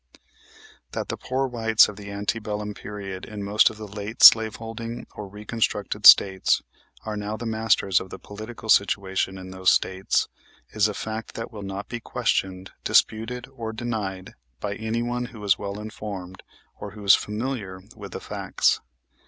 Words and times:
That 0.93 1.09
the 1.09 1.15
poor 1.15 1.45
whites 1.45 1.87
of 1.87 1.95
the 1.95 2.09
ante 2.09 2.39
bellum 2.39 2.73
period 2.73 3.23
in 3.23 3.43
most 3.43 3.69
of 3.69 3.77
the 3.77 3.87
late 3.87 4.23
slaveholding 4.23 5.05
or 5.13 5.27
reconstructed 5.27 6.07
States 6.07 6.63
are 7.05 7.15
now 7.15 7.37
the 7.37 7.45
masters 7.45 7.99
of 7.99 8.09
the 8.09 8.17
political 8.17 8.67
situation 8.67 9.37
in 9.37 9.51
those 9.51 9.69
States, 9.69 10.27
is 10.71 10.87
a 10.87 10.95
fact 10.95 11.35
that 11.35 11.51
will 11.51 11.61
not 11.61 11.87
be 11.87 11.99
questioned, 11.99 12.71
disputed 12.83 13.45
or 13.53 13.73
denied 13.73 14.33
by 14.59 14.73
anyone 14.73 15.25
who 15.25 15.43
is 15.43 15.59
well 15.59 15.79
informed, 15.79 16.41
or 16.79 16.93
who 16.93 17.03
is 17.03 17.13
familiar 17.13 17.79
with 17.95 18.13
the 18.13 18.19
facts. 18.19 18.81